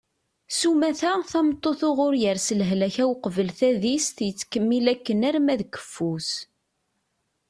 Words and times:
sumata 0.57 1.11
tameṭṭut 1.31 1.81
uɣur 1.89 2.13
yers 2.23 2.47
lehlak-a 2.59 3.05
uqbel 3.13 3.49
tadist 3.59 4.17
yettkemmil 4.25 4.85
akken 4.93 5.25
arma 5.29 5.55
d 5.59 5.61
keffu-s 5.73 6.29